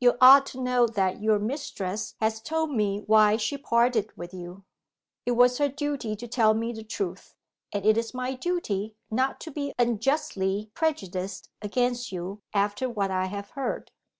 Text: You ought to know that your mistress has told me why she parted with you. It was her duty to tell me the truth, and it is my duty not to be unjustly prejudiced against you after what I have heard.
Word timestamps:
You 0.00 0.16
ought 0.20 0.46
to 0.46 0.60
know 0.60 0.88
that 0.88 1.22
your 1.22 1.38
mistress 1.38 2.16
has 2.20 2.40
told 2.40 2.72
me 2.72 3.04
why 3.06 3.36
she 3.36 3.56
parted 3.56 4.10
with 4.16 4.34
you. 4.34 4.64
It 5.24 5.36
was 5.36 5.58
her 5.58 5.68
duty 5.68 6.16
to 6.16 6.26
tell 6.26 6.54
me 6.54 6.72
the 6.72 6.82
truth, 6.82 7.36
and 7.72 7.86
it 7.86 7.96
is 7.96 8.12
my 8.12 8.34
duty 8.34 8.96
not 9.12 9.38
to 9.42 9.52
be 9.52 9.72
unjustly 9.78 10.72
prejudiced 10.74 11.50
against 11.62 12.10
you 12.10 12.42
after 12.52 12.88
what 12.90 13.12
I 13.12 13.26
have 13.26 13.50
heard. 13.50 13.92